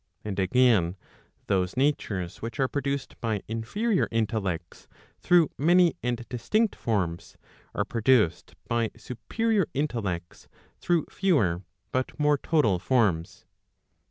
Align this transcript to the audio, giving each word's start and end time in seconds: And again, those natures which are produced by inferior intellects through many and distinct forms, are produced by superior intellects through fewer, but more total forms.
And 0.25 0.39
again, 0.39 0.95
those 1.45 1.77
natures 1.77 2.41
which 2.41 2.59
are 2.59 2.67
produced 2.67 3.21
by 3.21 3.43
inferior 3.47 4.07
intellects 4.09 4.87
through 5.19 5.51
many 5.59 5.93
and 6.01 6.25
distinct 6.27 6.75
forms, 6.75 7.37
are 7.75 7.85
produced 7.85 8.55
by 8.67 8.89
superior 8.97 9.67
intellects 9.75 10.47
through 10.79 11.05
fewer, 11.11 11.61
but 11.91 12.19
more 12.19 12.39
total 12.39 12.79
forms. 12.79 13.45